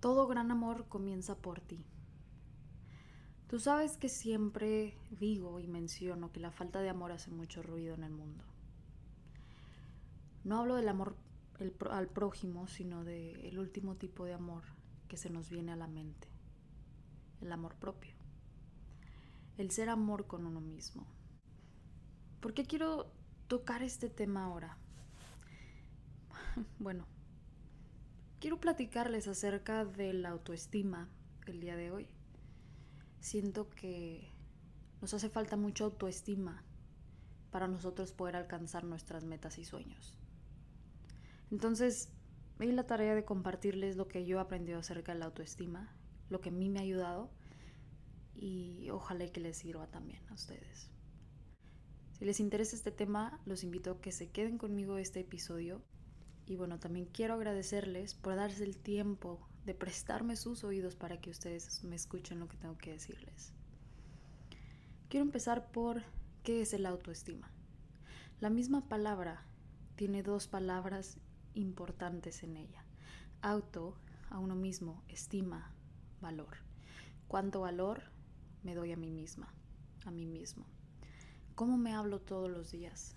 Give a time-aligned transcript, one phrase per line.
[0.00, 1.84] Todo gran amor comienza por ti.
[3.48, 7.94] Tú sabes que siempre digo y menciono que la falta de amor hace mucho ruido
[7.94, 8.44] en el mundo.
[10.44, 11.16] No hablo del amor
[11.90, 14.62] al prójimo, sino del último tipo de amor
[15.08, 16.28] que se nos viene a la mente,
[17.42, 18.14] el amor propio,
[19.58, 21.06] el ser amor con uno mismo.
[22.40, 23.12] ¿Por qué quiero
[23.48, 24.78] tocar este tema ahora?
[26.78, 27.06] Bueno,
[28.40, 31.10] Quiero platicarles acerca de la autoestima
[31.44, 32.08] el día de hoy.
[33.20, 34.30] Siento que
[35.02, 36.64] nos hace falta mucha autoestima
[37.50, 40.14] para nosotros poder alcanzar nuestras metas y sueños.
[41.50, 42.08] Entonces,
[42.58, 45.94] me di la tarea de compartirles lo que yo he aprendido acerca de la autoestima,
[46.30, 47.30] lo que a mí me ha ayudado
[48.34, 50.88] y ojalá que les sirva también a ustedes.
[52.12, 55.82] Si les interesa este tema, los invito a que se queden conmigo este episodio
[56.46, 61.30] y bueno, también quiero agradecerles por darse el tiempo de prestarme sus oídos para que
[61.30, 63.52] ustedes me escuchen lo que tengo que decirles.
[65.08, 66.02] Quiero empezar por
[66.42, 67.50] qué es el autoestima.
[68.40, 69.44] La misma palabra
[69.96, 71.18] tiene dos palabras
[71.54, 72.84] importantes en ella.
[73.42, 73.96] Auto,
[74.30, 75.74] a uno mismo, estima,
[76.20, 76.56] valor.
[77.28, 78.02] ¿Cuánto valor
[78.62, 79.52] me doy a mí misma,
[80.06, 80.66] a mí mismo?
[81.54, 83.16] ¿Cómo me hablo todos los días?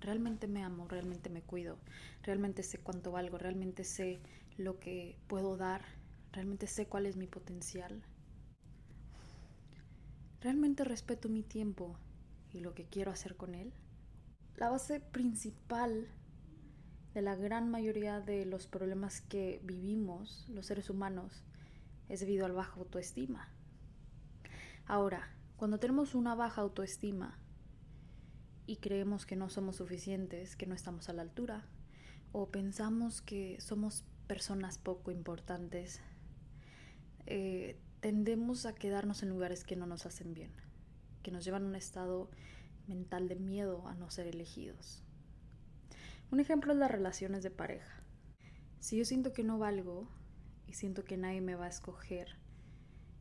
[0.00, 1.78] Realmente me amo, realmente me cuido,
[2.22, 4.20] realmente sé cuánto valgo, realmente sé
[4.56, 5.82] lo que puedo dar,
[6.32, 8.02] realmente sé cuál es mi potencial.
[10.40, 11.96] Realmente respeto mi tiempo
[12.52, 13.72] y lo que quiero hacer con él.
[14.56, 16.08] La base principal
[17.14, 21.44] de la gran mayoría de los problemas que vivimos los seres humanos
[22.08, 23.48] es debido al baja autoestima.
[24.86, 27.38] Ahora, cuando tenemos una baja autoestima,
[28.66, 31.64] y creemos que no somos suficientes, que no estamos a la altura,
[32.32, 36.00] o pensamos que somos personas poco importantes,
[37.26, 40.52] eh, tendemos a quedarnos en lugares que no nos hacen bien,
[41.22, 42.30] que nos llevan a un estado
[42.86, 45.02] mental de miedo a no ser elegidos.
[46.30, 48.02] Un ejemplo es las relaciones de pareja.
[48.80, 50.08] Si yo siento que no valgo
[50.66, 52.36] y siento que nadie me va a escoger,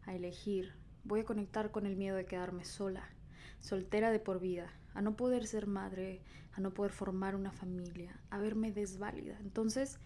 [0.03, 3.09] a elegir, voy a conectar con el miedo de quedarme sola,
[3.59, 6.21] soltera de por vida, a no poder ser madre,
[6.53, 9.37] a no poder formar una familia, a verme desválida.
[9.41, 9.99] Entonces,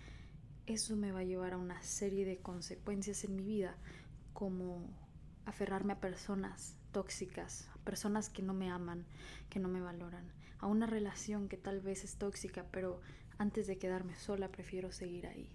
[0.66, 3.78] eso me va a llevar a una serie de consecuencias en mi vida,
[4.34, 4.90] como
[5.46, 9.06] aferrarme a personas tóxicas, a personas que no me aman,
[9.50, 13.02] que no me valoran, a una relación que tal vez es tóxica, pero
[13.38, 15.50] antes de quedarme sola prefiero seguir ahí.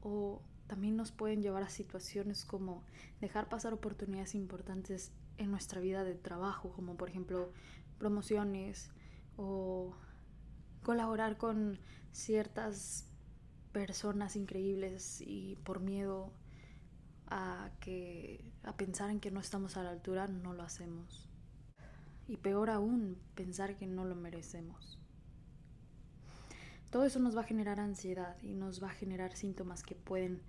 [0.00, 2.84] O también nos pueden llevar a situaciones como
[3.20, 7.52] dejar pasar oportunidades importantes en nuestra vida de trabajo, como por ejemplo
[7.98, 8.90] promociones
[9.36, 9.94] o
[10.82, 11.78] colaborar con
[12.12, 13.08] ciertas
[13.72, 16.32] personas increíbles y por miedo
[17.26, 21.28] a que a pensar en que no estamos a la altura no lo hacemos.
[22.26, 24.98] Y peor aún, pensar que no lo merecemos.
[26.90, 30.42] Todo eso nos va a generar ansiedad y nos va a generar síntomas que pueden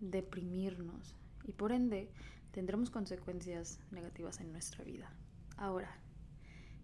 [0.00, 1.14] deprimirnos
[1.44, 2.10] y por ende
[2.54, 5.12] tendremos consecuencias negativas en nuestra vida.
[5.56, 5.98] Ahora,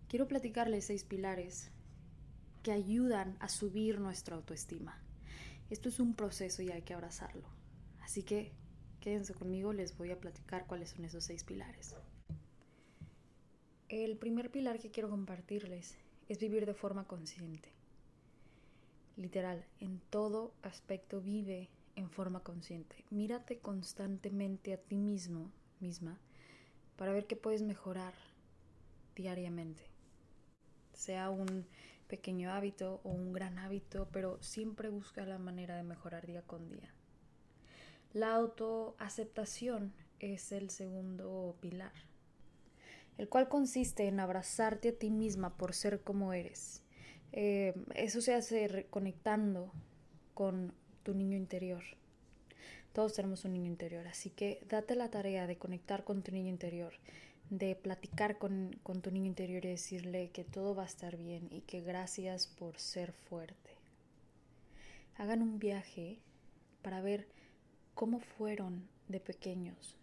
[0.09, 1.71] quiero platicarles seis pilares
[2.65, 5.01] que ayudan a subir nuestra autoestima.
[5.71, 7.47] Esto es un proceso y hay que abrazarlo.
[8.01, 8.51] Así que
[8.99, 11.95] quédense conmigo, les voy a platicar cuáles son esos seis pilares.
[13.89, 15.97] El primer pilar que quiero compartirles
[16.29, 17.73] es vivir de forma consciente.
[19.17, 23.05] Literal, en todo aspecto vive en forma consciente.
[23.11, 26.19] Mírate constantemente a ti mismo, misma,
[26.97, 28.15] para ver qué puedes mejorar
[29.15, 29.91] diariamente
[31.01, 31.67] sea un
[32.09, 36.69] pequeño hábito o un gran hábito, pero siempre busca la manera de mejorar día con
[36.69, 36.93] día.
[38.13, 41.93] La autoaceptación es el segundo pilar,
[43.17, 46.83] el cual consiste en abrazarte a ti misma por ser como eres.
[47.33, 49.73] Eh, eso se hace reconectando
[50.35, 51.83] con tu niño interior.
[52.93, 56.49] Todos tenemos un niño interior, así que date la tarea de conectar con tu niño
[56.49, 56.93] interior,
[57.49, 58.71] de platicar con,
[59.03, 62.79] tu niño interior y decirle que todo va a estar bien y que gracias por
[62.79, 63.71] ser fuerte.
[65.17, 66.19] Hagan un viaje
[66.83, 67.29] para ver
[67.95, 69.97] cómo fueron de pequeños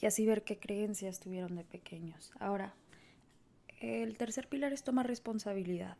[0.00, 2.32] y así ver qué creencias tuvieron de pequeños.
[2.40, 2.74] Ahora,
[3.80, 5.96] el tercer pilar es tomar responsabilidad.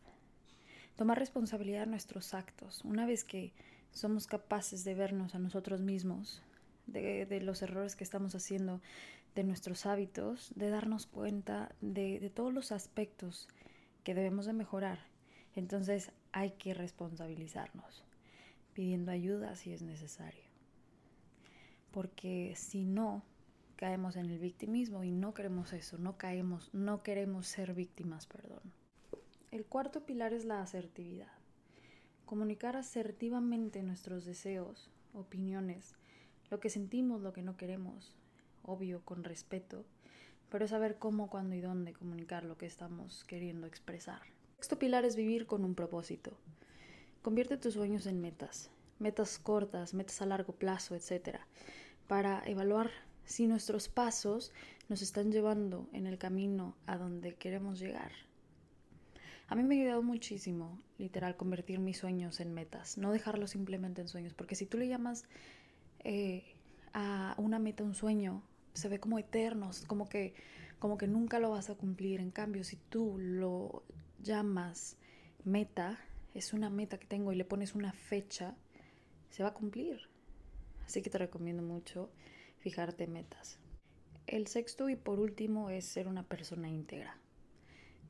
[0.97, 2.83] Tomar responsabilidad de nuestros actos.
[2.85, 3.53] Una vez que
[3.93, 6.43] somos capaces de vernos a nosotros mismos,
[6.87, 8.81] de, los errores que estamos haciendo,
[9.35, 13.49] de nuestros hábitos, de darnos cuenta de, todos los aspectos
[14.05, 14.99] que debemos de mejorar.
[15.55, 18.05] Entonces hay que responsabilizarnos,
[18.75, 20.45] pidiendo ayuda si es necesario.
[21.91, 23.25] porque si no,
[23.75, 28.61] caemos en el victimismo y no queremos eso, no caemos, no queremos ser víctimas, perdón.
[29.51, 31.33] El cuarto pilar es la asertividad.
[32.31, 35.97] Comunicar asertivamente nuestros deseos, opiniones,
[36.49, 38.15] lo que sentimos, lo que no queremos,
[38.63, 39.85] obvio, con respeto,
[40.49, 44.23] pero saber cómo, cuándo y dónde comunicar lo que estamos queriendo expresar.
[44.23, 46.31] El sexto pilar es vivir con un propósito.
[47.21, 51.41] Convierte tus sueños en metas, metas cortas, metas a largo plazo, etc.,
[52.07, 52.93] para evaluar
[53.25, 54.53] si nuestros pasos
[54.89, 58.13] nos están llevando en el camino a donde queremos llegar.
[59.51, 64.01] A mí me ha ayudado muchísimo, literal, convertir mis sueños en metas, no dejarlos simplemente
[64.01, 65.25] en sueños, porque si tú le llamas
[66.05, 66.55] eh,
[66.93, 68.45] a una meta un sueño,
[68.75, 70.35] se ve como eternos, como que,
[70.79, 72.21] como que nunca lo vas a cumplir.
[72.21, 73.83] En cambio, si tú lo
[74.23, 74.97] llamas
[75.43, 75.99] meta,
[76.33, 78.55] es una meta que tengo y le pones una fecha,
[79.31, 79.99] se va a cumplir.
[80.87, 82.09] Así que te recomiendo mucho
[82.61, 83.59] fijarte metas.
[84.29, 87.19] El sexto y por último es ser una persona íntegra.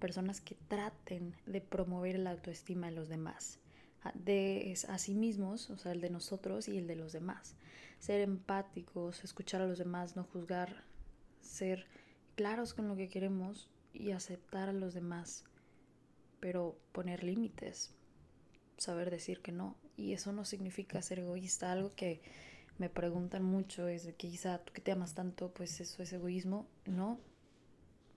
[0.00, 3.60] Personas que traten de promover la autoestima de los demás,
[4.14, 7.54] de a sí mismos, o sea, el de nosotros y el de los demás.
[7.98, 10.84] Ser empáticos, escuchar a los demás, no juzgar,
[11.42, 11.86] ser
[12.34, 15.44] claros con lo que queremos y aceptar a los demás,
[16.40, 17.94] pero poner límites,
[18.78, 19.76] saber decir que no.
[19.96, 21.70] Y eso no significa ser egoísta.
[21.72, 22.22] Algo que
[22.78, 26.12] me preguntan mucho es de que quizá tú que te amas tanto, pues eso es
[26.14, 26.66] egoísmo.
[26.86, 27.20] No,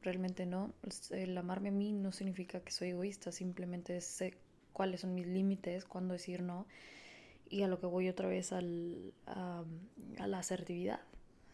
[0.04, 0.74] realmente no.
[1.12, 4.38] El amarme a mí no significa que soy egoísta, simplemente sé
[4.74, 6.66] cuáles son mis límites, cuándo decir no.
[7.50, 9.64] Y a lo que voy otra vez al, a,
[10.20, 11.02] a la asertividad.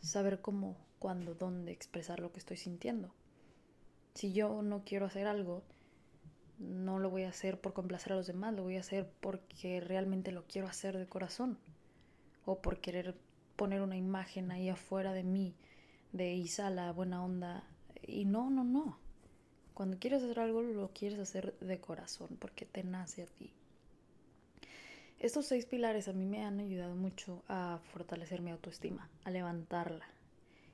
[0.01, 3.13] Saber cómo, cuándo, dónde expresar lo que estoy sintiendo.
[4.13, 5.63] Si yo no quiero hacer algo,
[6.59, 9.79] no lo voy a hacer por complacer a los demás, lo voy a hacer porque
[9.79, 11.57] realmente lo quiero hacer de corazón
[12.45, 13.15] o por querer
[13.55, 15.55] poner una imagen ahí afuera de mí
[16.11, 17.63] de Isa la buena onda
[18.09, 18.97] y no, no, no.
[19.73, 23.53] Cuando quieres hacer algo lo quieres hacer de corazón porque te nace a ti.
[25.19, 30.05] Estos seis pilares a mí me han ayudado mucho a fortalecer mi autoestima, a levantarla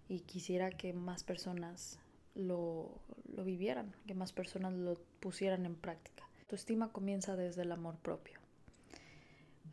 [0.08, 2.00] y quisiera que más personas
[2.36, 3.00] lo,
[3.34, 6.28] lo vivieran, que más personas lo pusieran en práctica.
[6.48, 8.40] Tu estima comienza desde el amor propio.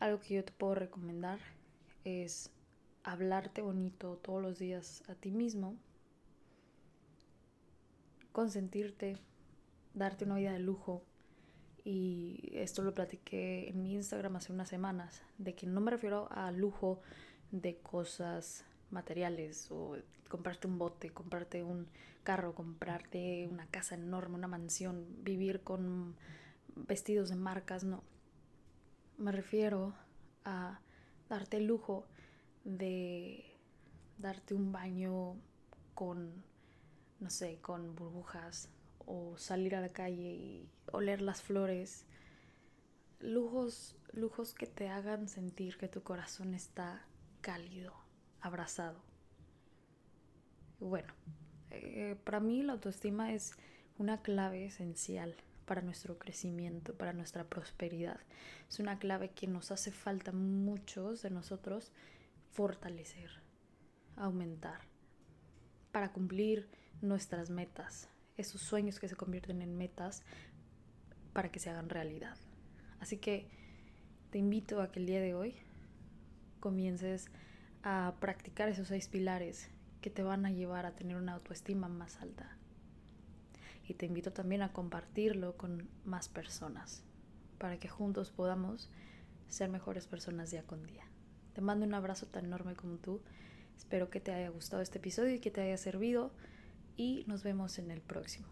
[0.01, 1.39] Algo que yo te puedo recomendar
[2.05, 2.51] es
[3.05, 5.77] hablarte bonito todos los días a ti mismo,
[8.33, 9.19] consentirte,
[9.95, 11.03] darte una vida de lujo.
[11.85, 16.29] Y esto lo platiqué en mi Instagram hace unas semanas, de que no me refiero
[16.31, 17.01] a lujo
[17.51, 19.97] de cosas materiales o
[20.29, 21.89] comprarte un bote, comprarte un
[22.23, 26.17] carro, comprarte una casa enorme, una mansión, vivir con
[26.75, 28.03] vestidos de marcas, no.
[29.19, 29.95] Me refiero
[30.45, 30.81] a
[31.29, 32.07] darte el lujo
[32.65, 33.45] de
[34.19, 35.37] darte un baño
[35.95, 36.45] con,
[37.23, 42.05] no sé, con burbujas o salir a la calle y oler las flores.
[43.21, 47.07] Lujos, lujos que te hagan sentir que tu corazón está
[47.41, 47.95] cálido,
[48.41, 49.01] abrazado.
[50.81, 51.15] Bueno,
[51.71, 53.55] eh, para mí la autoestima es
[53.99, 58.19] una clave esencial para nuestro crecimiento, para nuestra prosperidad.
[58.69, 61.93] Es una clave que nos hace falta muchos de nosotros
[62.51, 63.31] fortalecer,
[64.17, 64.92] aumentar,
[65.93, 66.69] para cumplir
[67.01, 70.23] nuestras metas, esos sueños que se convierten en metas
[71.33, 72.37] para que se hagan realidad.
[73.01, 73.49] Así que
[74.31, 75.55] te invito a que el día de hoy
[76.61, 77.31] comiences
[77.83, 79.69] a practicar esos seis pilares
[80.01, 82.57] que te van a llevar a tener una autoestima más alta.
[83.87, 87.03] Y te invito también a compartirlo con más personas
[87.59, 88.91] para que juntos podamos
[89.49, 91.05] ser mejores personas día con día.
[91.53, 93.21] Te mando un abrazo tan enorme como tú.
[93.83, 96.31] Espero que te haya gustado este episodio y que te haya servido
[96.97, 98.47] y nos vemos en el próximo.